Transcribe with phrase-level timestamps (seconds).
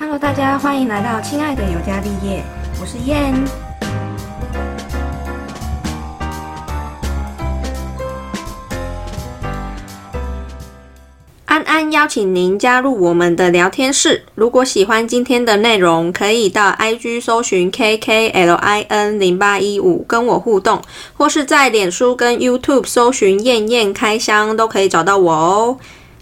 [0.00, 2.44] Hello，大家欢迎来到亲爱的尤加利叶，
[2.80, 3.34] 我是燕。
[11.46, 14.22] 安安邀请您加入我们的聊天室。
[14.36, 20.80] 如果喜欢今天的内容，可以到 IG 搜寻 KKLIN 零八一五跟我互动，
[21.16, 25.78] 或是在脸书跟 YouTube 搜寻燕燕开箱，都可以找到我哦。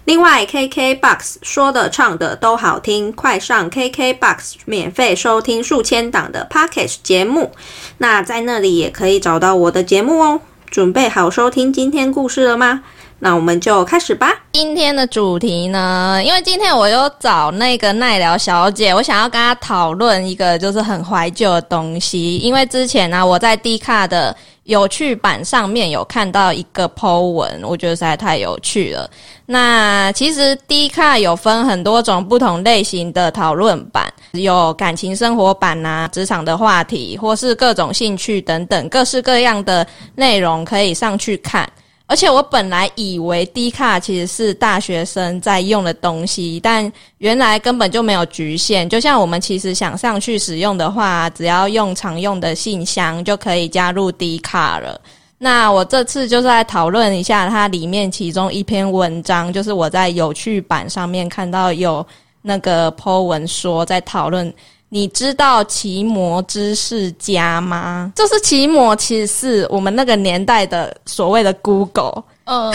[0.07, 7.51] 另外，KKBOX 说的唱的都好听，快上 KKBOX 免费收听数千档的 package 节目。
[7.97, 10.39] 那在那里也可以找到我的节目哦。
[10.69, 12.83] 准备好收听今天故事了吗？
[13.19, 14.33] 那我们就开始吧。
[14.53, 22.37] 今天的主题呢，因为今天我有找那个奈良小姐，我想要跟她讨论一个就是很怀旧的东西。
[22.37, 24.33] 因为之前呢，我在 D 卡的
[24.67, 29.09] 有趣版上面有看到一个 Po 文，我觉得实在太有趣了。
[29.45, 41.67] 那其实 D 卡有分很多种不同类型的讨论版，有感情生活版啊、职场的话题，或是各种兴趣等等，各式各样的内容可以上去看。
[42.09, 48.87] 而且我本来以为 D 卡其实是大学生在用的东西，但原来根本就没有局限。
[48.87, 54.99] 就像我们其实想上去使用的话，只要用常用的信箱就可以加入 D 卡了。
[55.37, 62.05] 那我这次就是来讨论一下它里面其中一篇文章，就是我在有趣版上面看到有
[62.41, 64.53] 那个 po 文说在讨论。
[64.89, 68.11] 你知道奇摩知识家吗？
[68.15, 72.23] 就是奇摩，其实是我们那个年代的所谓的 Google。
[72.47, 72.71] 嗯，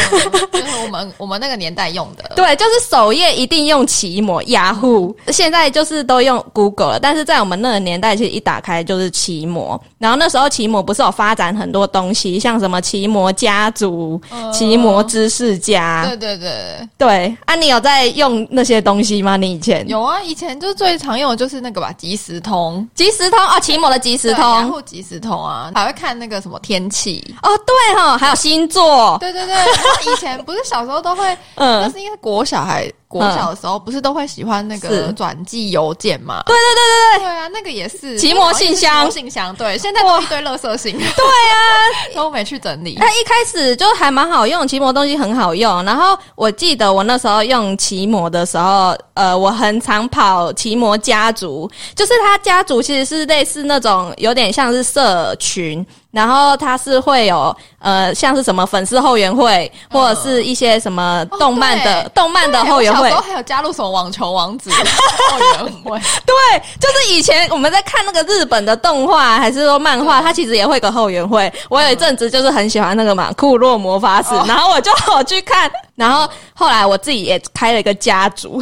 [0.53, 7.01] 就是我们 我们那个年代用的，对，就是首页一定用奇摩、雅虎，现在就是都用 Google 了。
[7.01, 9.81] 但是在我们那个年代，其实一打开就是奇摩。
[9.99, 14.21] 然后那时候奇摩不是有发展很多东西，像什么奇摩家族、
[14.53, 17.37] 奇摩知识家，对对对对。
[17.47, 19.37] 啊，你有在用那些东西吗？
[19.37, 20.21] 你以前有啊？
[20.23, 29.62] 以前就是最常用的就是那个吧，即时通，即时通哦，奇摩的即时通，然后即时通啊，还会看那个什么天气哦，对哈，还有星座，对对对。
[30.11, 32.91] 以前不是小时候都会，嗯，就是因为国小孩。
[33.13, 36.43] 国小的时候不是都会喜欢那个转寄邮件嘛？
[36.47, 41.63] 对对对对对，对啊，那个也是奇摩信箱，信箱对，现在都一堆垃圾信，对啊，
[42.17, 42.95] 都没去整理。
[42.95, 45.85] 它一开始就还蛮好用，奇摩东西很好用。
[45.85, 63.09] 然后我记得我那时候用奇摩的时候，呃，我很常跑奇摩家族，就是他家族其实是类似那种有点像是社群，然后他是会有呃像是什么粉丝后援会，或者是一些什么动漫的动漫的后援会。
[63.09, 66.01] 时候还有加入什么网球王子后援会？
[66.25, 71.53] 对，就是以前我们在看那个日本的动画，还是说漫画，它其实也会有个后援会。
[71.69, 75.71] 我有一阵子就是很喜欢那个嘛，库洛魔法使，然后我就我去看。
[75.95, 78.61] 然后后来我自己也开了一个家族，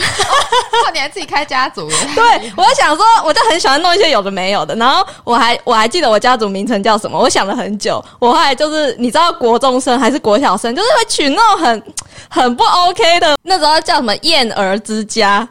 [0.92, 1.88] 你还自己开家族？
[2.14, 4.74] 对，我想说，我就很喜欢弄一些有的没有的。
[4.74, 8.04] 然后我还我还记得我家族名称叫什么，我想了很久。
[8.18, 11.82] 我后来就是你知道国中生还是国小生，就是会取那种很
[12.28, 15.46] 很不 OK 的，那时候叫什么燕儿之家。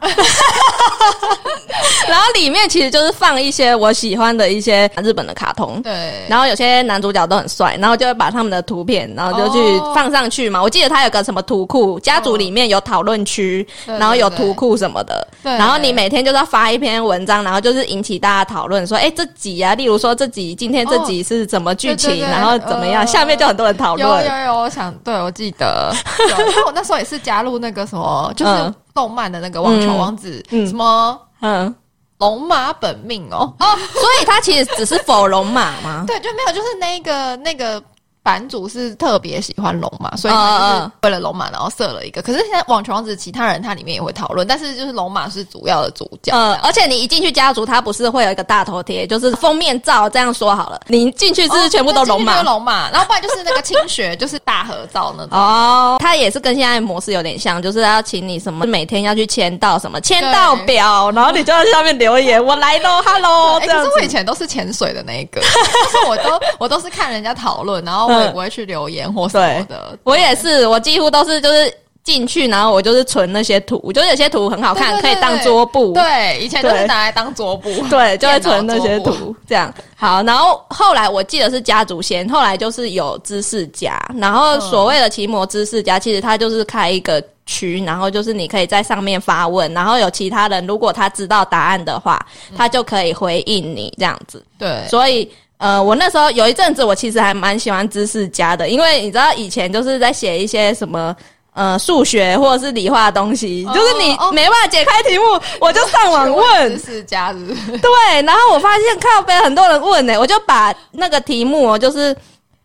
[2.08, 6.24] 然后里面其实就是放一些我喜欢的一些日本的卡通，对。
[6.28, 9.58] 然后有些男主角都很帅，然后就会把他们的图片，然后就去
[9.94, 10.60] 放上去嘛。
[10.60, 15.26] 我记得他有个什么图库，家族里面有讨论区，然后有图库什么的。
[15.42, 24.08] 然后你每天就是要发一篇文章，然后就是引起大家讨论，说哎这集啊，例如说这集今天这集是怎么剧情，然后怎么样，下面就很多人讨论。
[24.08, 25.92] 有有有，我想对我记得，
[26.38, 31.74] 因为我那时候也是加入那个什么，就是动漫的那个网球王子，什么嗯。
[32.18, 36.04] 龙马本命哦哦，所以他其实只是否龙马吗？
[36.06, 37.82] 对，就没有，就是那个那个。
[38.22, 42.20] 版主是特别喜欢龙马，所以就是为了龙马，然后设了一个。
[42.20, 46.30] 可是现在网球王子其他人他里面也会讨论，但是就是龙马是主要的主角。
[46.32, 50.08] 呃，而且你一进去家族，他不是会有一个大头贴，就是封面照。
[50.10, 55.30] 这样说好了，你进去是全部都龙马，龙马，然后不然就是那个清雪，就是大合照那种。
[55.38, 63.58] 哦，他也是跟现在模式有点像，就是要请你什么每天要去签到什么签到表，然后你就在下面留言， 我来喽，Hello。
[63.60, 68.09] 可是我以前都是潜水的那一个，就是我都 我都是看人家讨论，然后。
[68.14, 71.72] 我也不会去留言或什么的，我也是，我几乎都是就是
[72.02, 75.92] 进去，然后我就是存那些图，就是有些图很好看，可以当桌布。
[75.92, 79.34] 对，以前都是拿来当桌布，对，就会 存那些图。
[79.46, 92.18] 这样好，然后后来我记得是家族先，后来就是有知识家，然后所谓的奇摩知识家，其实他就是开一个区，然后就是你可以在上面发问，然后有其他人如果他知道答案的话，
[92.56, 94.42] 他就可以回应你这样子。
[94.58, 95.30] 对，所以。
[95.60, 101.14] 呃，我那时候有一阵子，我其实还蛮喜欢知识家的，因为你知道以前就是在写一些什么。
[101.52, 105.24] 呃数学或者是理化的东西，哦就是你哦没办法解开题目，
[105.60, 106.84] 我就上网问知。
[106.84, 107.76] 识家是是？
[107.78, 112.16] 对，然后我发现靠背很多人问呢、我就把那个题目哦就是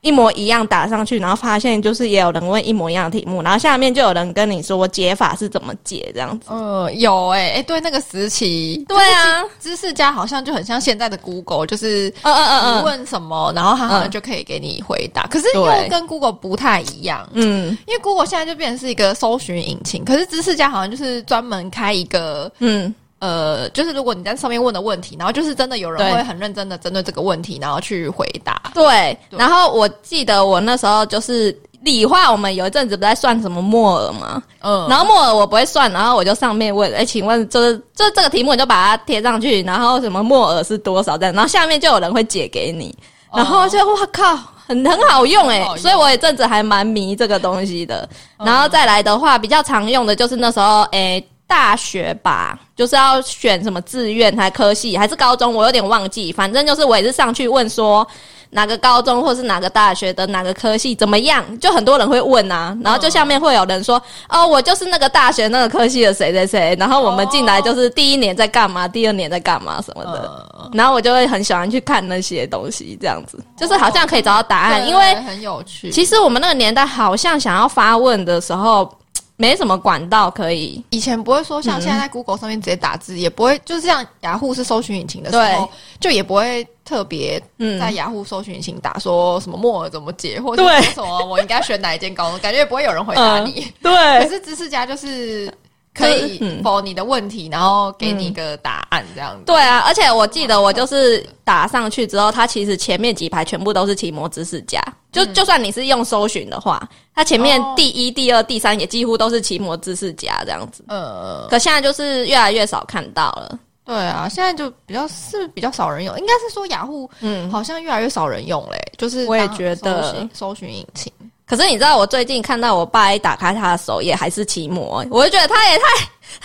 [0.05, 6.45] 一模一样打上去，然后发现就是也有人问一模一样的题目，然后下面就有人跟你说解法是怎么解这样子。
[6.49, 15.25] 呃，有哎、哎、对，那个时期，对啊，知识家好像就很像现在的 Google，就是嗯嗯嗯你嗯问什么，然后他好像嗯就可以给你回答。
[15.27, 22.51] 可是又跟 Google 不太一样，嗯因为 Google 现在就变成是一个搜寻引擎，可是知识家好像就是专门开一个。
[22.59, 22.93] 嗯，
[23.25, 28.61] 呃，就是如果你在上面问的问题，然后就是真的有人会很认真的针对这个问题，然后去回答。
[28.73, 29.17] 对。
[29.31, 42.95] 对然后我记得我那时候就是理化，我们有一阵子不在算什么摩尔嘛，嗯，然后摩尔我不会算，然后我就上面问，哎，请问就是就这个题目你就把它贴上去，然后什么摩尔是多少这样，然后下面就有人会解给你，
[43.31, 44.37] 哦然后就哇靠，
[44.67, 48.07] 很很好用哎、很好用所以我有一阵子还蛮迷这个东西的。
[48.37, 51.23] 嗯然后再来的话，比较常用的就是那时候哎。
[51.55, 56.29] 大学吧，就是要选什么志愿还科系，还是高中，我有点忘记。
[56.33, 58.05] 反正就是我也是上去问说
[58.49, 62.77] 哪个高中或是哪个大学的哪个科系怎么样，就很多人会问啊。
[62.83, 66.75] 然后就下面会有人说，哦，我就是那个大学那个科系的谁谁谁。
[66.77, 70.19] 然后我们进来就是第一年在干嘛，第二年在干嘛什么的。
[70.19, 75.89] 呃然后我就会很喜欢去看那些东西，这样子就是好像可以找到答案，对因为很有趣。
[75.89, 78.91] 其实我们那个年代好像想要发问的时候，
[79.37, 80.83] 没什么管道可以。
[80.91, 87.79] 以前不会说像现在在 Google 上面直接打字，也不会就是像雅虎是搜寻引擎的时候，就也不会特别嗯。
[87.79, 93.61] 在雅虎搜寻引擎打说什么墨尔怎么解，或者说什么我应该选哪一间高中，感觉也不会有人回答你。
[93.81, 95.51] 可 对，是知识家就是
[95.95, 99.43] 可以嗯否你的问题，然后给你一个答案这样子。
[99.45, 104.81] 对啊，而且我记得我就是打上去之后，它其实前面几排全部都是奇摩知识家，
[105.11, 110.83] 就、就算你是用搜寻的话，它前面哦第一、第二、第三也几乎都是奇摩知识家这样子。
[110.89, 113.57] 呃，可现在就是越来越少看到了。
[113.85, 121.11] 对啊，现在就比较是比较少人用，应该是说雅虎嗯，好像越来越少人用嘞，就是我也觉得搜寻引擎。
[121.47, 125.83] 可是你知道，我最近看到我爸一打开他的首页还是骑摩，我就觉得他也太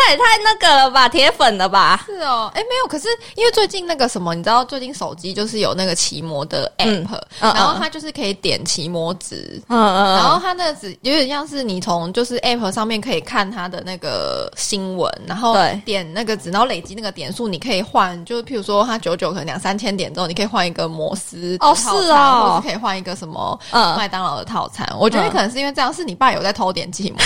[0.00, 2.02] 他也太那个了吧，铁粉了吧？
[2.06, 7.06] 是哦，哎，没有，可是因为最近那个什么，你知道最近手机就是有那个骑摩的 app，、
[7.40, 9.62] 然后它就是可以点骑摩值。
[9.68, 22.56] 嗯嗯，然后它那个值有点像是你从就是 App 上面可以看它的那个新闻，然后点那个值，然后累积那个点数，你可以换，就是譬如说它九九可能两三千点之后，你可以换一个摩斯哦是哦。
[22.56, 23.96] 或是可以换一个什么嗯。
[23.96, 24.88] 麦当劳的套餐。
[24.98, 25.30] 我觉得嗯。
[25.30, 27.18] 可能是因为这样，是你爸有在偷点奇摩，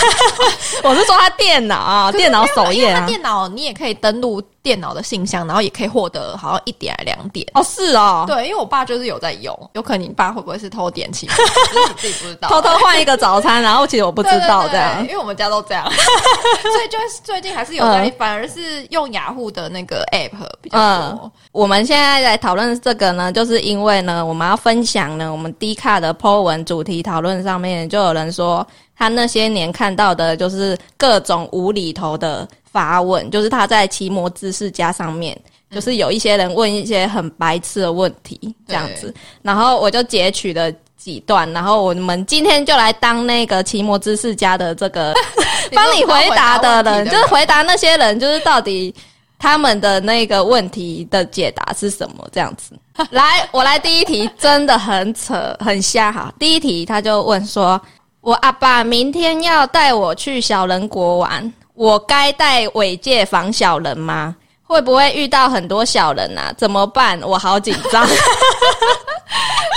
[0.91, 7.47] 我是说他电脑啊，电脑因为他电脑你也可以登录电脑的信箱，然后也可以获得好像一点还两点。
[7.53, 15.11] 哦，是哦，对，因为我爸就是有在用，有可能你爸会不会是偷点起，就是你自己不知道，偷偷换一个早餐，然后其实我不知道这样因。
[15.11, 20.31] 为我们家都这样， 所以就是最近还是有在，嗯反而是用雅虎的那个 app
[20.63, 21.31] 比较嗯多。
[21.53, 28.67] 我们现在来讨论这个呢，就是因为呢，我们要分享呢，我们 D 卡的 po 文主题讨论上面就有人说，
[28.97, 35.41] 他那些年看到的就是各种无厘头的发问，就是他在奇摩知识家上面。
[35.71, 38.39] 就是有一些人问一些很白痴的问题，
[38.69, 39.13] 这样子，
[39.43, 45.13] 然后我就截取了几段，然后我们今天就来当那个奇摩知识家的这个
[45.75, 48.95] 帮你回答的人，就是回答那些人，就是到底
[49.37, 52.25] 他们的那个问题的解答是什么？
[52.31, 52.79] 这样子。
[53.11, 56.33] 来，我来第一题，真的很扯，很瞎哈。
[56.39, 57.81] 第一题他就问说
[58.23, 64.35] ：“我阿爸明天要带我去小人国玩，我该带尾戒防小人吗？
[64.67, 66.53] 会不会遇到很多小人啊？
[66.57, 67.21] 怎么办？
[67.23, 68.07] 我好紧张。”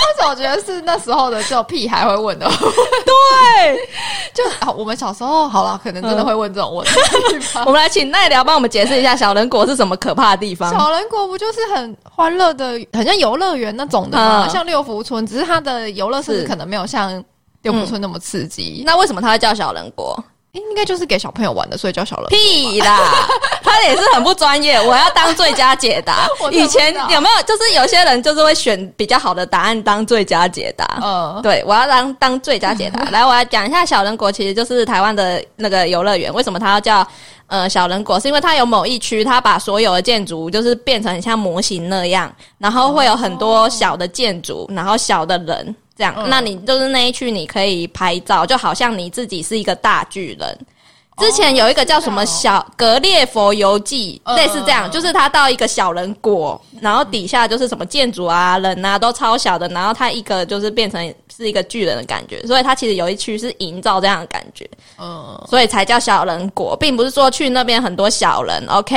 [0.00, 2.48] 但是我觉得是那时候的这种屁孩会问的，
[3.04, 3.88] 对，
[4.32, 7.64] 就啊，我们小时候好了，可能真的会问这种问题吧。
[7.66, 10.72] 我们来请奈聊帮我们解释一下小人国是什么可怕的地方。
[10.72, 14.46] 小人国不就是很欢乐的，很像游乐园那种的吗？
[14.46, 17.22] 嗯像六福村，只是它的游乐设施可能没有像
[17.62, 18.82] 六福村那么刺激。
[18.86, 20.16] 那为什么它会叫小人国？
[20.52, 22.26] 应该就是给小朋友玩的，所以叫小人。
[22.28, 23.00] 屁啦，
[23.62, 24.80] 他也是很不专业。
[24.80, 30.86] 我要当最佳解答 以前有没有就是有些人就是会选比较好的答案当最佳解答？
[31.02, 33.02] 嗯，对，我要当当最佳解答。
[33.12, 36.32] 来，我来讲一下小人国，其实就是台湾的那个游乐园。
[36.32, 37.06] 为什么它要叫
[37.48, 38.18] 呃小人国？
[38.18, 46.14] 是因为它有某一区，它把所有的建筑就是变成很像模型那样，然后会有很多小的建筑，然后小的人这样。
[46.16, 50.58] 嗯那你就是那一区，你可以拍照，就好像你自己是一个大巨人。
[51.18, 64.68] 之前有一个叫什么哦小《格列佛游记》，嗯类似这样，就是他到一个小人国然后底下就是什么建筑啊、人啊都超小的，然后他一个就是变成是一个巨人的感觉，所以它其实有一区是营造这样的感觉，
[64.98, 68.64] 嗯，所以才叫小人国，并不是说去那边很多小人。
[68.68, 68.96] OK？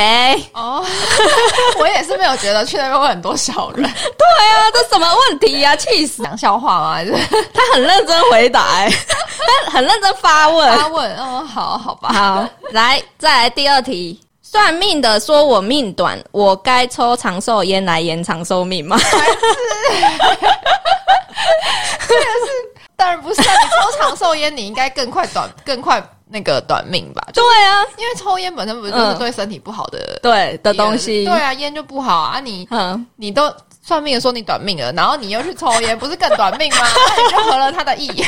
[0.54, 0.84] 哦，
[1.80, 6.24] 我也是没有觉得去那边会很多小人，对啊，这什么问题呀、气死！
[6.24, 6.94] 讲笑话吗？
[6.94, 7.12] 还是
[7.54, 8.90] 他很认真回答、欸，
[9.66, 10.78] 他很认真发问。
[10.78, 11.16] 发问？
[11.18, 14.20] 哦，好好吧，好，来，再来第二题。
[14.52, 18.98] 算命的说我命短，我该抽长寿烟来延长寿命吗？
[22.98, 23.54] 当然不是啊！
[23.64, 27.26] 你抽长寿烟，你应该更快短， 更快那个短命吧？
[27.32, 31.24] 就对啊，因为抽烟本身不是就是对身体不好的对的东西。
[31.24, 32.42] 对啊，烟就不好啊！
[32.42, 33.50] 你嗯，你都
[33.84, 36.86] 算命的说你短命了，然后你又去抽烟，不是更短命吗？
[37.18, 38.24] 那你就合了他的意。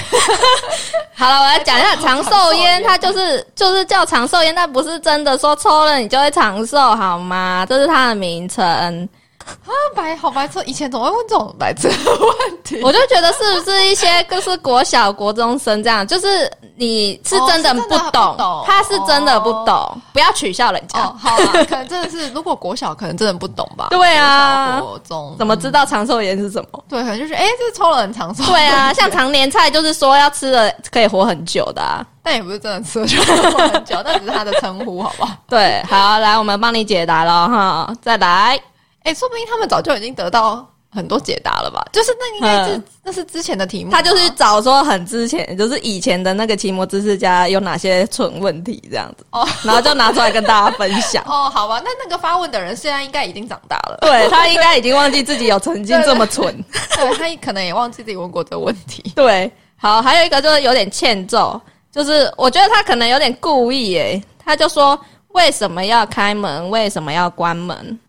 [1.15, 7.65] 好了，我来讲一下长寿烟它就是就是叫长寿烟，但不是真的说抽了你就会长寿，好吗？
[7.69, 9.07] 这是它的名称。
[9.45, 10.61] 啊，白好白痴！
[10.65, 12.81] 以前怎么会问这种白痴的问题？
[12.83, 20.99] 我就觉得是不是一些就是国小国中生这样，就是你是真的哦是不懂，他是真的不懂，不要取笑人家。
[20.99, 23.87] 哦，好啦，可能真的是，如果国小可能真的不懂吧。
[23.91, 26.83] 对啊国中怎么知道长寿盐是什么？
[26.89, 28.43] 对，可能就是哎，这抽了很长寿。
[28.45, 32.05] 对啊，像常年菜就是说要吃了可以活很久的、啊。
[32.25, 35.33] 但也不是真的吃了就活很久， 那只是他的称呼，好不好？
[35.49, 38.59] 对，好，来我们帮你解答了哈，再来。
[39.03, 41.83] 哎，说不定他们早就已经得到很多解答了吧？
[41.91, 51.23] 就是那应该是那是之前的题目，他就是找说很之前，就是以前的那个奇摩知识家有哪些蠢问题这样子，哦然后就拿出来跟大家分享。
[51.27, 56.53] 哦，好吧，那那个发问的人现在应该已经长大了，对他应该已经忘记自己有曾经这么蠢。
[56.95, 59.03] 对他可能也忘记自己问过这个问题。
[59.15, 61.59] 对，好，还有一个就是有点欠揍，
[61.91, 64.97] 就是我觉得他可能有点故意耶，他就说
[65.29, 67.99] 为什么要开门，为什么要关门？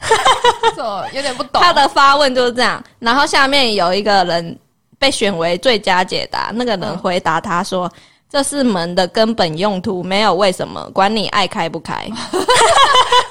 [0.82, 1.62] 啊，这有点不懂。
[1.62, 4.58] 他的发问就是这样，然后下面有一个人
[4.98, 7.90] 被选为最佳解答，那个人回答他说。
[8.30, 12.06] 这是门的根本用途，没有为什么，管你爱开不开。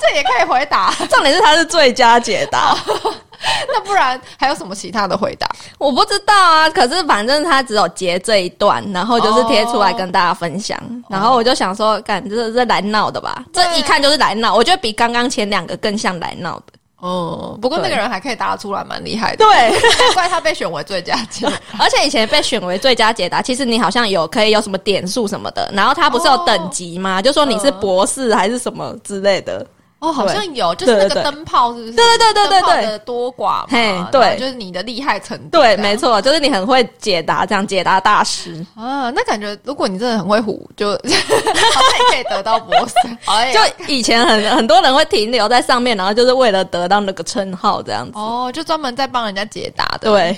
[0.02, 2.76] 这也可以回答，重点是它是最佳解答，
[3.70, 5.48] 那不然还有什么其他的回答？
[5.78, 6.70] 我不知道啊。
[6.70, 10.78] 可是反正他只有截这一段，然后就是贴出来跟大家分享。
[11.08, 13.44] 然后我就想说，干这是来闹的吧？
[13.54, 16.74] 这一看就是来闹，我觉得比刚刚前两个更像来闹的。
[17.00, 19.46] 哦，不过那个人还可以答得出来，蛮厉害的。
[19.46, 21.54] 对，难 怪他被选为最佳解答。
[21.80, 27.22] 而且以前被选为最佳解答，其实你好像有可以有什么点数什么的，然后他不是有等级吗？
[27.22, 29.66] 就说你是博士还是什么之类的。
[30.00, 31.94] 哦，好像有，就是那个灯泡，是不是？
[31.94, 35.60] 对对对对对的多寡嘛，嘿对就是你的厉害程度。
[35.60, 36.00] 对，没。
[36.00, 38.66] 错，就是你很会解答，这样解答大师。
[38.74, 42.94] 啊，那感觉如果你真的很会唬，就 好像也可以得到博士。
[43.28, 48.14] 哎就，以前很很多人会停留在上面，然后就是为了得到那个称号这样子。
[48.16, 50.10] 哦，就专门在帮人家解答的。
[50.10, 50.38] 对，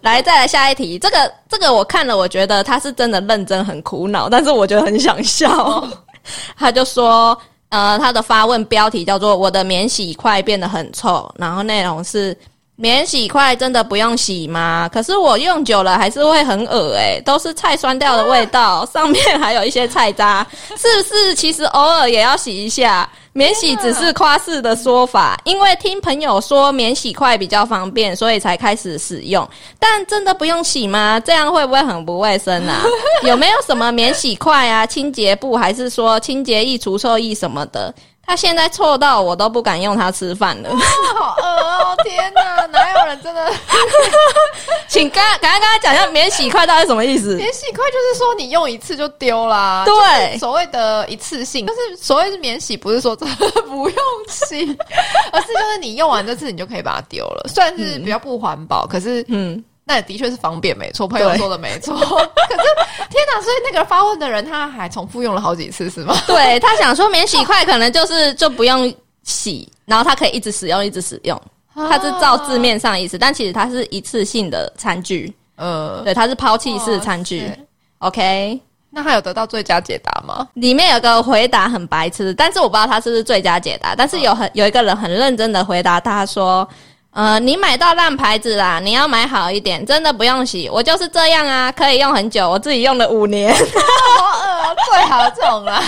[0.00, 5.86] 来再来下一题，这个这个我看了，我觉得他是真的认真很苦恼，但是我觉得很想笑。
[6.56, 7.36] 他就说，
[7.70, 12.36] 呃，他的发问标题叫做“我的免洗筷变得很臭”，然后内容是。
[12.80, 14.88] 免洗筷真的不用洗吗？
[14.90, 20.46] 可是我用久了还是会很恶诶、都是菜酸掉的味道，上面还有一些菜渣，
[20.78, 21.34] 是不是？
[21.34, 23.06] 其实偶尔也要洗一下。
[23.32, 29.48] 免洗只是夸饰的说法，因为听朋友说免洗筷比较方便，所以才开始使用。
[29.78, 31.20] 但真的不用洗吗？
[31.20, 32.82] 这样会不会很不卫生啊？
[33.22, 37.94] 有没有什么免洗筷啊、清洁布，还是说清洁液、除臭液什么的？
[38.30, 40.70] 他现在臭到我都不敢用它吃饭了。
[41.16, 41.96] 好饿哦！
[42.04, 43.52] 天哪， 哪有人真的
[44.86, 47.34] 请刚赶快跟他讲一下免洗筷到底什么意思？
[47.34, 47.82] 免洗筷？
[47.90, 49.84] 就是说你用一次就丢啦。
[49.84, 54.78] 对所谓的一次性，但是所谓的免洗，不是说真的 不用洗，
[55.32, 57.50] 而是就是你用完这次你就可以把它丢了。
[57.52, 59.60] 虽然是比较不环保，可是嗯，
[59.90, 61.08] 那也的确是方便，没错。
[61.08, 61.92] 朋友说的没错。
[61.98, 62.08] 可是
[63.10, 66.16] 天哪，所以那个发问的人他还重复用了好几次，是吗？
[66.28, 68.94] 对他想说免洗筷可能就是就不用
[69.24, 71.40] 洗，然后他可以一直使用，一直使用。
[71.74, 77.50] 它是照字面上意思，但其实它是一次性的餐具，呃，对，它是抛弃式餐具
[77.98, 80.46] OK，那他有得到最佳解答吗？
[80.54, 83.94] 里面有个回答很白痴，但是我不知道他是不是最佳解答。
[83.94, 86.68] 但是有很有一个人很认真的回答他说
[87.12, 90.68] ：“呃，你买到烂牌子啦，你要买好一点，真的不用洗。
[90.70, 93.52] 我就是这样啊，可以用很久，我自己用了五年。
[93.52, 95.82] 好恶哦，最好这种啦。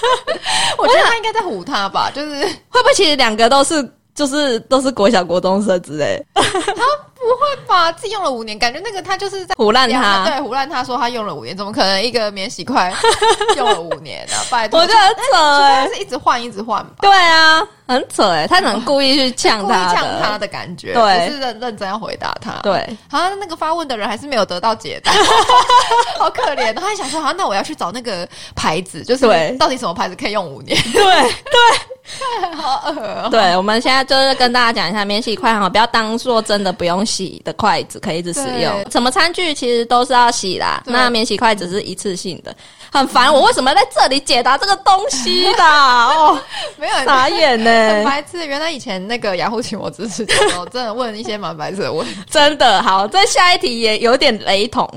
[0.78, 2.30] 我觉得他应该在唬他吧，就是
[2.70, 6.18] 会不会其实两个都是就是都是国小国中生之类，
[7.24, 7.90] 不会吧？
[7.92, 10.24] 自己用了五年，感觉那个他就是在胡乱他？
[10.26, 12.92] 对，胡乱他说他用了五年，怎么可能一个免洗筷
[13.56, 16.94] 用了五年呢、拜托，我觉得很扯哎、除非是一直换一直换吧。
[17.00, 22.96] 对啊，很扯哎，他能故意去呛他，呛他的感觉，对，不是认认真要回答他，对。
[23.10, 25.12] 好像那个发问的人还是没有得到解答，
[26.18, 26.72] 好可怜。
[26.74, 30.80] 他还想说，好，那我要去找那个牌子，就是到底什么牌子可以用五年？
[30.92, 31.60] 对对，
[32.54, 33.28] 好恶。
[33.30, 38.90] 对，我们现在就是跟大家讲一下，免洗筷哈，不要当做真的不用洗的筷子可以一直使用。
[38.90, 42.54] 什么餐具其实都是要洗啦，那免洗筷子是一次性的。
[42.92, 45.64] 很烦，我为什么在这里解答这个东西的？
[45.64, 46.38] 哦，
[46.76, 48.46] 没有傻眼呢，很白痴。
[48.46, 52.16] 原来以前那个雅虎请我支持的时候，真的问一些蛮白痴的问题。
[52.30, 54.88] 真的好，这下一题也有点雷同。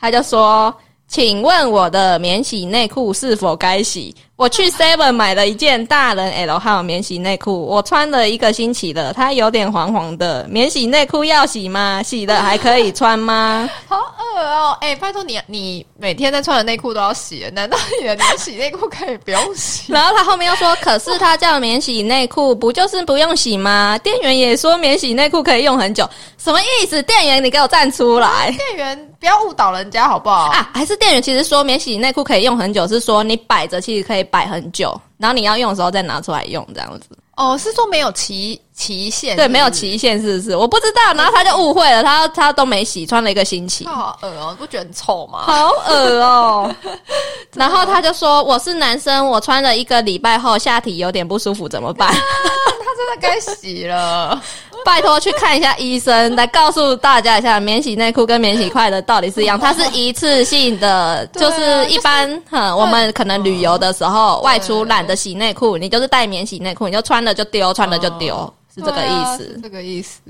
[0.00, 0.72] 他就说
[1.10, 10.46] ：“请问我的免洗内裤是否该洗？”我去 Seven 买了一件大人 L 号免洗内裤，我穿了一个星期了，它有点黄黄的。
[10.48, 12.00] 免洗内裤要洗吗？
[12.02, 13.68] 洗了还可以穿吗？
[13.86, 14.78] 好恶哦！
[14.80, 19.92] 哎，拜托你，你每天在穿的内裤都要洗，难道你的免洗内裤可以不用洗？
[19.92, 27.02] 然后他后面又说：“可是它叫免洗内裤，不就是不用洗吗？”店员也说免洗内裤可以用很久，什么意思？
[27.02, 28.50] 店员，你给我站出来！
[28.52, 30.46] 店员不要误导人家好不好？
[30.50, 34.24] 啊，还是店员其实说免洗内裤可以用很久，是说你摆着其实可以。
[34.30, 37.08] 摆很久，然后你要用的时候再拿出来用，这样子。
[37.36, 39.34] 哦，是说没有期期限？
[39.34, 40.56] 对，没有期限，是不是？
[40.56, 41.12] 我不知道。
[41.14, 43.84] 然后他就误会了，他他都没洗，穿了一个星期。
[43.86, 45.40] 好恶哦，不觉得很臭吗？
[45.46, 46.74] 好恶哦。
[47.54, 54.40] 然后他就说：“我是男生，我穿了一个礼拜后，下体有点不舒服，怎么办？” 他真的该洗了。
[54.84, 69.60] 拜托去看一下医生，来告诉大家一下，免洗内裤跟免洗筷的道理是一样，它是一次性的， 就是一般，哈，我们可能旅游的时候外出懒得洗内裤，你就是带免洗内裤，你就穿了就丢，穿了就丢，是这个意思。
[69.62, 70.20] 这个意思。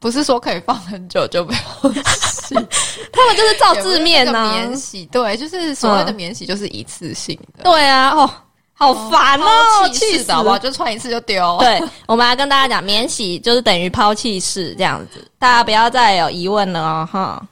[0.00, 1.58] 不是说可以放很久就不要
[2.04, 2.54] 洗，
[3.12, 8.30] 他们就是照字面呢，免洗，对，就是所谓的免洗就是一次性的，对啊，哦。
[8.78, 10.56] 好烦哦，气死了！
[10.56, 11.56] 就穿一次就丢。
[11.58, 17.42] 对， 我们来跟大家讲，免洗就是等于抛弃式这样子，大家不要再有疑问了哦，哈。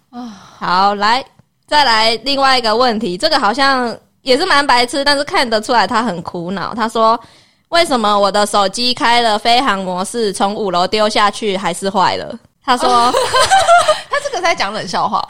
[0.59, 1.25] 好，来，
[1.67, 6.73] 再来另外一个问题，这个好像也是蛮白痴，但是看得出来他很苦恼。
[6.73, 7.19] 他说
[7.71, 12.33] ：“为什么我的手机开了飞行模式，从五楼丢下去还是坏了？”
[12.65, 13.13] 他说：
[14.09, 15.27] “他这个在讲冷笑话。”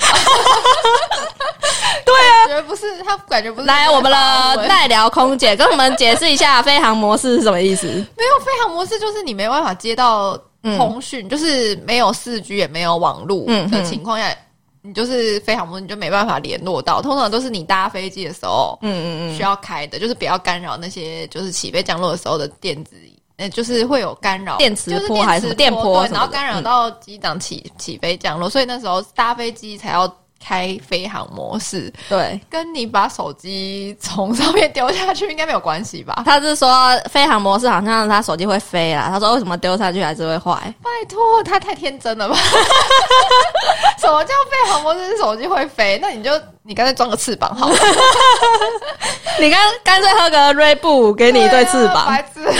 [3.29, 3.67] 感觉不是。
[3.67, 7.87] 来，我们的代聊空姐跟我们解释一下飞行模式是什么意思？
[7.87, 14.35] 没有飞行模式，就是你没办法接到通讯，就是没有四 G 也没有网络的情况下，
[14.83, 17.03] 你就是飞航模式，你就没办法联络到。
[17.03, 22.97] 通常都是你搭飞机的时候，嗯嗯嗯，需要开的，就是不要干扰那些就是起飞降落的时候的电子。
[23.39, 30.09] 呃，就是会有干扰，电磁波还是电波，然后干扰到机长起起飞降落，所以那时候搭飞机才要
[30.47, 31.93] 开飞行模式。
[32.09, 36.23] 对，跟你把手机从上面丢下去应该没有关系吧？
[36.25, 36.71] 他是说
[37.11, 39.09] 飞行模式好像他手机会飞啦。
[39.11, 40.73] 他说为什么丢下去还是会坏？
[40.83, 42.37] 拜托，他太天真了吧？
[43.99, 45.99] 什么叫飞行模式手机会飞？
[46.01, 46.31] 那你就
[46.63, 47.77] 你干脆装个翅膀好了。
[49.41, 52.07] 你干干脆喝个瑞布，给你一对翅膀。
[52.07, 52.41] 白痴，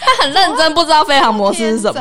[0.00, 2.00] 他很认真，不知道飞行模式是什么。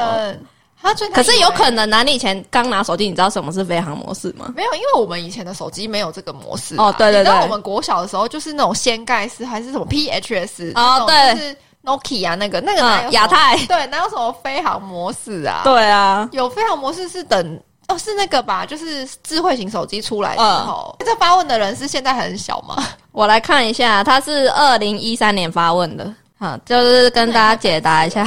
[0.93, 4.53] 他可是有可能，你以前刚拿手机，你知道什么是飞行模式吗？
[4.55, 6.75] 没有，因为我们以前的手机没有这个模式。
[6.77, 7.33] 哦，对对对。
[7.41, 10.73] 我们国小的时候就是那种掀盖式，还是什么 PHS？
[10.75, 13.57] 哦，对，是 Nokia 那个那个亚太。
[13.65, 15.61] 对，哪有什么飞行模式啊？
[15.63, 17.59] 对啊，有飞行模式是等。
[17.87, 18.65] 哦，是那个吧？
[18.65, 22.83] 就是智慧型手机出来之后，这发问的人是现在很小吗？
[23.11, 26.11] 我来看一下，他是二零一三年发问的，
[26.45, 28.23] 好，就是跟大家解答一下。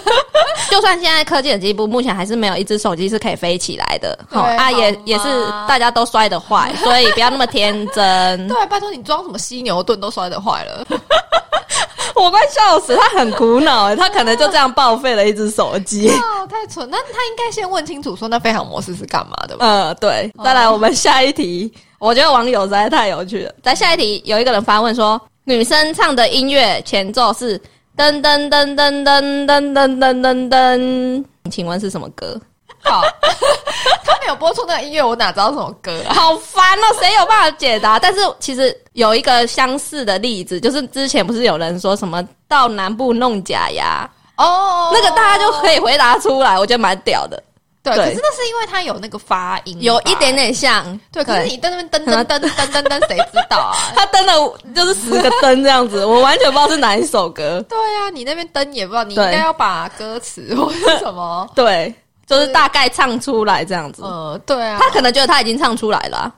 [0.70, 4.18] 就算现在科技的进步，目前还是没有一只手机是可以飞起来的。
[4.30, 8.04] 好啊，也也是大家都摔得坏，所以不要那么天真。
[8.48, 10.86] 对，拜托你装什么犀牛盾都摔得坏了。
[12.16, 16.08] 我快笑死，他很苦恼，他可能就这样报废了一只手机。
[16.08, 16.88] 哦，太蠢！
[16.90, 19.66] 那他应该先问清楚，说那飞行模式是干嘛的吧？
[19.66, 20.32] 呃，对。
[20.42, 23.52] 再来，我们下一题，我觉得网友实在太有趣了。
[23.62, 27.58] 在下一题，有一个人发问说，女生唱的音乐前奏是
[27.96, 32.40] 噔噔噔噔噔噔噔噔噔噔，请问是什么歌？
[32.84, 33.02] 好，
[34.04, 36.02] 他没有播出那个音乐，我哪知道什么歌？
[36.08, 37.98] 好烦哦，谁有办法解答？
[37.98, 47.42] 但是其实有一个相似的例子，就是之前不是有人说什么到南部弄假牙哦，那个大家就可以回答出来，我觉得蛮屌的。
[47.82, 50.98] 对，可是那是因为他有那个发音，有一点点像。
[51.10, 53.76] 对，可是你在那边噔噔噔噔噔噔，谁知道啊？
[53.94, 57.64] 他噔了就是十个噔这样子，我完全不知道是哪一首歌。
[57.68, 61.94] 对啊，你那边噔也不知道，你应该要把歌词或者什么 对。
[62.24, 66.32] 就是大概唱出来这样子，呃，对啊，他可能觉得他已经唱出来了，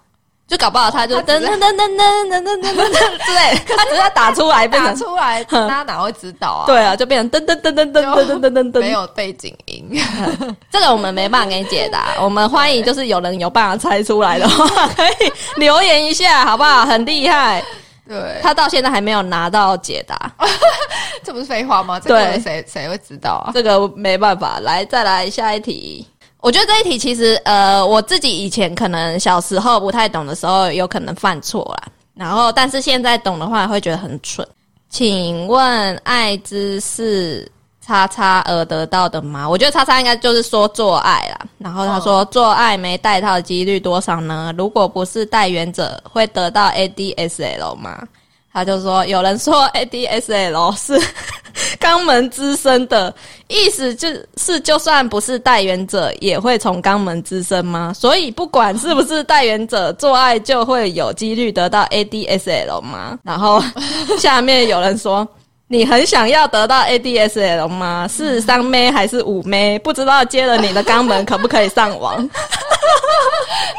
[0.47, 2.93] 就搞不好他就噔噔噔噔噔噔噔噔噔
[3.25, 6.67] 之类，他只是要打出来变打成出来，大家哪会知道啊？
[6.67, 8.81] 对啊，就变成噔噔噔噔噔噔噔噔噔噔。
[8.81, 9.89] 没有背景音，
[10.71, 16.85] 这个我们没办法给你解答， 我们欢迎就是有人有办法猜出来的话，可以留言一下，好不好？
[16.85, 17.65] 很厉害，
[18.07, 20.31] 对，他到现在还没有拿到解答，
[21.25, 21.99] 这不是废话吗？
[21.99, 23.51] 这对个谁谁会知道啊？
[23.55, 24.61] 这个没办法。
[24.61, 26.07] 来，再来下一题。
[26.45, 31.89] 我觉得这一题其实，呃，我自己以前可能小时候不太懂的时候，有可能犯错啦。
[32.13, 34.47] 然后，但是现在懂的话，会觉得很蠢。
[34.91, 39.49] 请问艾滋是叉叉而得到的吗？
[39.49, 41.47] 我觉得叉叉应该就是说做爱啦。
[41.57, 44.55] 然后他说做爱没带套的几率多少呢？
[44.59, 48.07] 如果不是带源者，会得到 ADSL 吗？
[48.55, 50.99] 他就说有人说 ADSL 是
[51.79, 53.13] 肛门滋生的
[53.49, 57.93] 意思，就是就算不是代源者，也会从肛门滋生吗？
[57.95, 63.19] 所以不管是不是代源者做爱，就会有几率得到 ADSL 吗？
[63.23, 63.63] 然后
[64.19, 65.29] 下面有人说。
[65.67, 68.07] 你很想要得到 ADSL 吗？
[68.07, 69.79] 是三妹还是五妹？
[69.79, 72.21] 不知道接了你的肛门可不可以上网？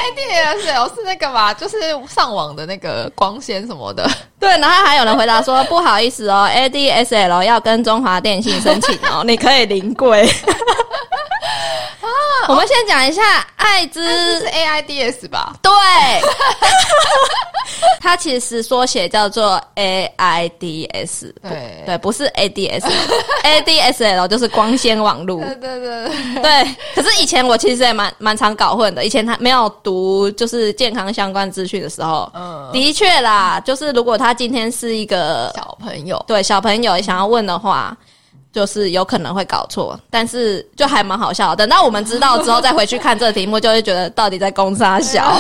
[0.01, 1.53] ADSL 是那个吧？
[1.53, 1.77] 就是
[2.09, 4.09] 上网的那个光纤什么的。
[4.45, 10.27] 对，然后还有人回答说：“不好意思哦，ADSL 要跟中华电信申请哦， 你可以临柜。
[12.47, 13.23] ”我们先讲一下
[13.55, 15.51] 艾滋这是 AIDS 吧？
[15.63, 15.71] 对，
[17.99, 25.41] 它其实缩写叫做 AIDS，对对，不是 ADS，ADSL 就是光纤网路。
[25.41, 26.05] 对对对
[26.35, 29.03] 对，对，可是以前我其实也蛮蛮常搞混的。
[29.03, 37.95] 以前他没有读就是健康相关资讯的时候，嗯，的确啦，就是如果他今天是一个小朋友对小朋友想要问的话，
[38.51, 41.55] 就是有可能会搞错，但是就还蛮好笑的。
[41.55, 45.39] 等到我们知道之后再回去看这个题目，就会觉得到底在攻杀小？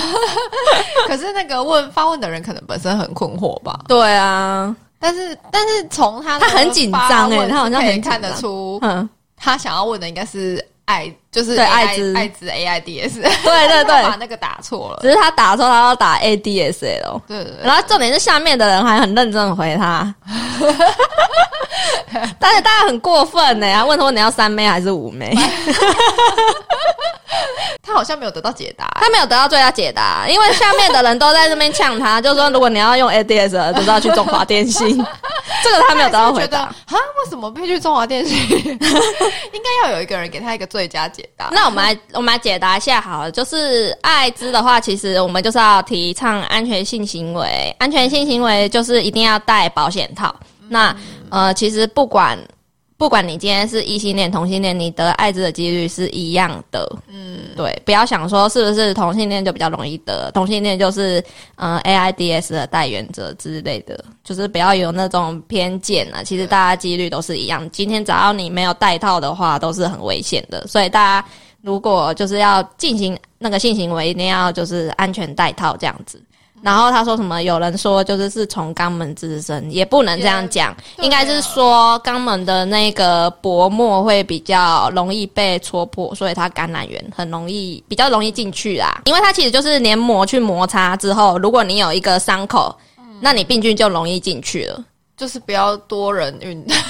[1.07, 3.79] 可是那个问发问的人可能本身很困惑吧？
[3.87, 14.99] 对啊，但是但是从他他很紧张哎他好像可以很看得出，嗯，他想要问的应该是艾，就是艾滋艾滋 AIDS，对对对他把那个打错了。
[15.01, 17.21] 只是他打错，他要打 ADSL。
[17.27, 20.13] 对对对，然后重点是下面的人还很认真的回他，
[22.39, 25.35] 但是大家很过分呢，他问说你要三妹还是五妹？
[27.81, 28.85] 他好像没有得到解答。
[28.99, 34.97] 他没有得到最佳解答，因为下面的人都在这边呛他， 就说如果你要用 ADS，就是要去中华电信。
[35.63, 36.59] 这个他没有得到回答。
[36.61, 38.37] 啊，为什么必须中华电信？
[38.59, 41.49] 应该要有一个人给他一个最佳解答。
[41.51, 43.31] 那我们来，我们来解答一下好了。
[43.31, 47.75] 就是艾滋的话，其实我们就是要提倡安全性行为。
[47.79, 50.33] 安全性行为就是一定要戴保险套。
[50.69, 50.95] 那
[51.29, 52.37] 呃，其实不管
[52.97, 56.89] 不管你今天是异性恋、同性恋，你得艾滋的几率是一样的。
[57.07, 61.21] 嗯，对，不要想说是不是同性恋就比较容易得，同性恋就是
[61.55, 66.23] 呃 AIDS 的代言者之类的，就是不要有那种偏见啊。
[66.23, 67.69] 其实大家几率都是一样。
[67.69, 70.65] 今天只要你没有戴套的话，都是很危险的。
[70.65, 71.27] 所以大家
[71.61, 76.21] 如果就是要进行那个性行为，一定要就是安全戴套这样子。
[76.65, 77.43] 然后他说什么？
[77.43, 89.03] 有人说就是是从肛门滋生，也不能这样讲，对应该是说肛门的那个薄膜会比较容易被戳破，所以它感染源很容易比较容易进去啦。
[89.05, 92.75] 因为它其实就是黏膜去摩擦之后，如果你有一个伤口，
[93.21, 94.83] 那你病菌就容易进去了。
[95.15, 96.81] 就是不要多人运， 就是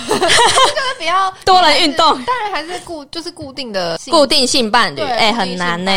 [0.97, 5.91] 不要多人运动，当然还是固就是固定的固定性伴侣，对哎、很难呢、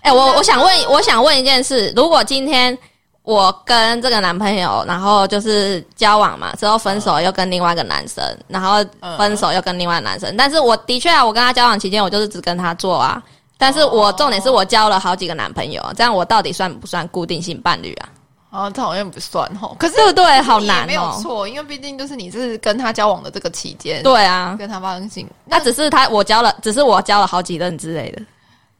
[0.00, 2.76] 哎、我我想问，我想问一件事：如果今天
[3.24, 8.84] 我跟这个男朋友，然后就是交往嘛，之后分手又跟另外一个男生，然后
[9.16, 13.22] 分手又跟另外男生，但是我的确啊，我跟他交往期间，我就是只跟他做啊。
[13.56, 18.08] 但是我重点是我交了好几个男朋友，这样我到底算不算固定性伴侣啊？
[18.50, 19.74] 啊，这好像不算吼。
[19.78, 20.40] 可是对不对？
[20.42, 21.18] 好难哦没有。
[21.22, 28.22] 错，因为毕竟就是你是跟他交往的这个期间，对啊，跟他发生性，那只是他我交了，只是我交了好几任之类的。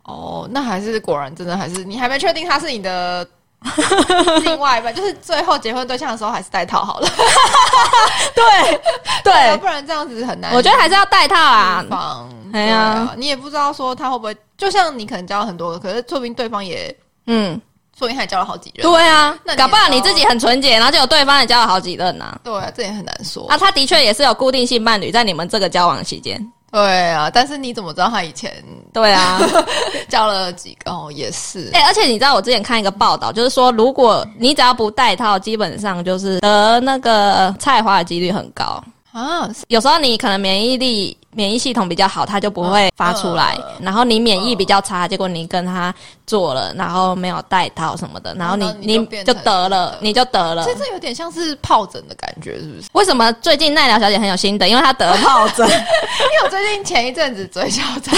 [0.02, 3.26] 哦，那还是果然真的还是你还没确定他是你的
[4.44, 7.09] 另外一半，就是最后结婚对象的时候还是戴套好了，
[8.35, 8.44] 对
[9.24, 10.53] 要对，不然这样子很难。
[10.55, 11.85] 我觉得还是要戴套啊。
[11.88, 16.94] 防，哎呀你也不知道说他会不会，就像你可能交了很多个，可是说不定对方也，
[17.27, 17.55] 嗯，
[17.98, 18.83] 说不定还交了好几任。
[18.87, 23.46] 对啊那，搞不好你自己很纯洁，然后就有对方也交了好几任呐、对啊，这也很难说。
[23.48, 23.57] 啊。
[23.57, 26.38] 他的确也是有固定性伴侣在你们这个交往期间。
[26.74, 28.52] 对啊，但是你怎么知道他以前
[28.92, 29.40] 对啊，
[30.10, 30.90] 交了几个？
[30.90, 31.70] 哦，也是。
[31.72, 38.82] 哎、而且你知道我之前看一个报道，就是说如果你只要不戴套，基本上就是得那个菜花的几率很高。
[39.14, 43.57] 啊，有时候你可能免疫力免疫系统比较好，它就不会发出来。
[43.81, 45.94] 然后你免疫比较差，结果你跟他
[46.27, 50.64] 做了，然后没有带套什么的，然后你你就得了，你就得了。
[50.64, 52.88] 这这有点像是疱疹的感觉，是不是？
[52.94, 54.68] 为什么最近奈良小姐很有心得？
[54.68, 55.64] 因为她得了疱疹。
[55.70, 58.12] 因为我最近前一阵子嘴角长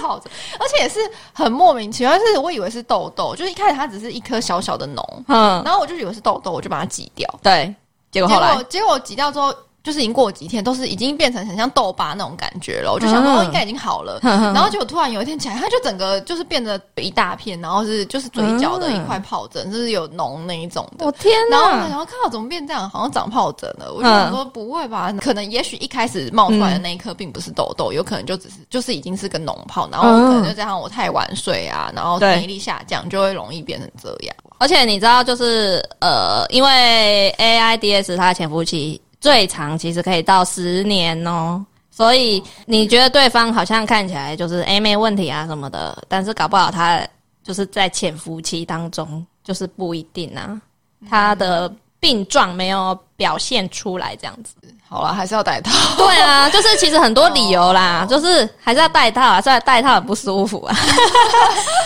[0.00, 0.98] 疱疹， 而且也是
[1.32, 7.32] 很莫名其妙，是我以为是痘痘，就是一开始它只是一颗小小的脓，嗯，然后我就以为是痘痘，我就把它挤掉。
[7.44, 7.72] 对，
[8.10, 9.54] 结果后来结果挤掉之后。
[9.82, 12.92] 就是已经过几天，都是已经变成很像痘疤那种感觉了。
[12.92, 14.20] 我就想说，应该已经好了。
[14.22, 21.04] 然后就突然有一天起来，它就整个就是变得一大片，然后是就是嘴角的一块疱疹，就是有脓那一种的。
[21.04, 21.58] 我天哪！
[21.58, 23.92] 然后然后看到怎么变这样，好像长疱疹了。
[23.92, 25.12] 我就想说，不会吧？
[25.20, 34.36] 可能也许一开始冒出来的那一颗并不是痘痘，有可能就只是就是已经是个脓泡，然后可能就加上我太晚睡啊，然后免疫力下降，就会容易变成这样。
[34.58, 39.00] 而且你知道，就是呃，因为 AIDS 它的潜伏期。
[39.22, 47.00] 最长其实可以到十年哦，所以你觉得对方好像看起来就是诶没问题啊什么的，但是搞不好他
[47.44, 50.60] 就是在潜伏期当中，就是不一定啊，
[51.08, 54.52] 他的病状没有表现出来这样子。
[54.88, 55.72] 好了，还是要戴套。
[55.96, 60.76] 对啊， 就是其实很多理由啦，就是还是要戴套啊，虽然戴套很不舒服啊。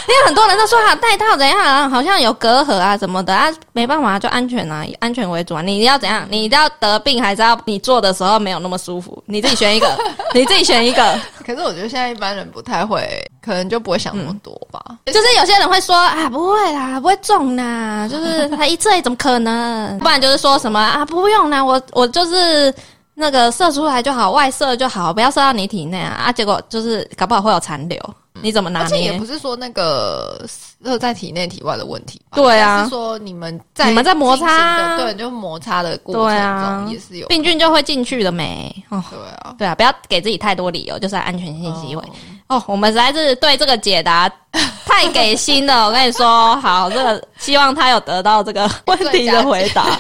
[0.09, 5.63] 因为很多人都说啊，戴套怎样啊，好像有隔阂啊什么的啊，没办法，就安全啊，以安全为主啊。
[5.63, 6.27] 你要怎样？
[6.29, 9.23] 你要得病还是要你做的时候没有那么舒服？
[9.27, 9.97] 你自己选一个，
[10.35, 11.17] 你自己选一个。
[11.47, 14.81] 可是我觉得现在一般人不太会，可能就不会想那么多吧。
[15.07, 19.97] 就是有些人会说啊，不会啦，不会中啦，就是他一次怎么可能？
[19.99, 22.75] 不然就是说什么啊，不用啦，我我就是。
[23.19, 26.25] 那个射出来就好，外射就好，不要射到你体内啊！
[26.27, 27.99] 啊，结果就是搞不好会有残留，
[28.43, 28.85] 你怎么拿捏？
[28.85, 30.45] 而且也不是说那个
[30.85, 38.71] 射在体内体外的问题，对啊，是说你们在你们在摩擦，对，就摩擦的过程中也是有病菌就会进去的没？
[38.91, 42.05] 哦，对啊，对啊，不要给自己太多理由，就是安全性行为。
[42.05, 42.13] 哦，
[42.67, 44.31] 我们实在是对这个解答
[44.87, 45.87] 太给心了。
[45.87, 49.99] 我跟你说，好，这个希望他有得到这个问题的回答。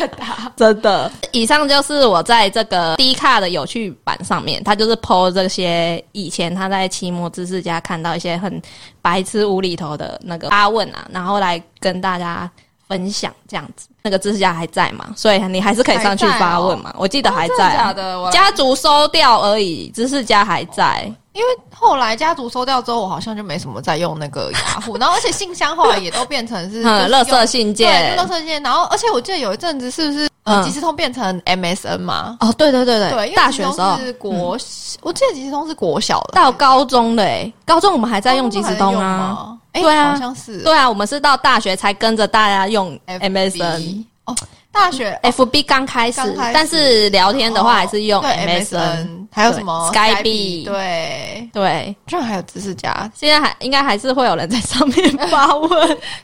[0.56, 8.62] 真的，以上就是我在这个低卡的有趣版上面，他就是剖这些以前他在期末知识家看到一些很
[9.02, 12.48] 白痴无厘头的那个发问啊，然后来跟大家
[12.88, 13.88] 分享这样子。
[14.06, 15.04] 那个知识家还在嘛？
[15.16, 16.94] 所以你还是可以上去发问嘛。
[16.96, 17.92] 我记得还在，
[18.30, 21.12] 家族收掉而已，知识家还在。
[21.32, 28.62] 因为后来家族收掉之后，我好像就没什么再用那个雅虎，然后而且信箱后来也都变成是 垃圾信件，垃圾信件。
[28.62, 30.28] 然后而且我记得有一阵子是不是
[30.64, 32.36] 即时通变成 MSN 嘛？
[32.40, 33.96] 哦，对对对对对，大学时候。
[33.98, 34.56] 是国，
[35.02, 44.34] 我记得即时通是国小的，到高中的哎，高中我们还在用即时通啊，对啊，好像是，对啊，我们是到大学才跟着大家用 MSN 哦。
[44.70, 46.20] 大学 FB 刚开始，
[46.52, 50.64] 但是聊天的话还是用 MSN，还有什么 Skype？
[50.64, 55.68] 对对，居然还有知识家，现在还应该还是会有人在上面 发问，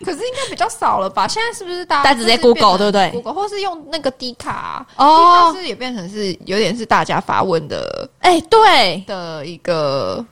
[0.04, 1.26] 可是应该比较少了吧？
[1.28, 10.24] 现在是不是大家直接 Google 对不对？Google 或是用那个 D 卡哦，是也变成是有点是大家发问的，哎，对的一个。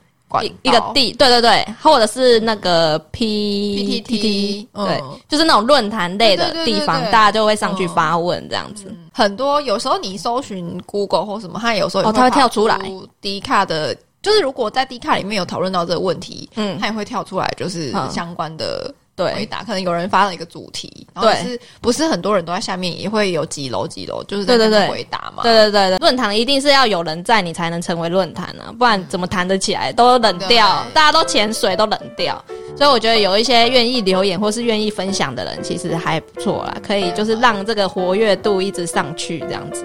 [0.43, 8.95] 一一个地对对对，或者是那个 P P T T，对，就是那种论坛类的地方，大家就会上去发问这样子。
[9.13, 12.79] 很多有时候你搜寻 Google 或什么，它有时候哦，它会跳出来。
[13.21, 18.93] D 卡的，就是如果在 D 卡里面有讨论到这个问题，嗯，它也会跳出来，就是相关的。
[19.27, 25.43] 回答可能有人发了一个主题，然后是不是很多人都在下面也会有几楼几楼，就是对对对回答嘛？
[25.43, 29.93] 对对对对，论坛一定是要有人在，你才能成为论坛啊，不然怎么谈得起来？
[29.93, 32.43] 都冷掉，大家都潜水都冷掉，
[32.77, 39.85] 所以我觉得有一些愿意留言或是愿意分享的人，其实还不错啦，可以就是让这个活跃度一直上去这样子。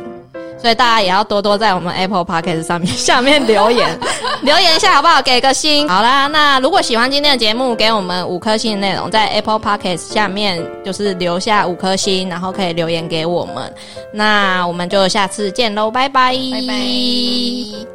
[0.58, 3.88] 所以大家也要多多在我们 Apple Podcast 上面 下面留言，
[4.42, 5.22] 留言一下好不好？
[5.22, 5.88] 给个心。
[5.88, 13.74] 好啦，那如果喜欢今天的节目，给我们五颗星的内容，在 Apple Podcast 下面就是留下五颗星，然后可以留言给我们。
[14.14, 17.95] 那我们就下次见喽，拜拜，拜拜。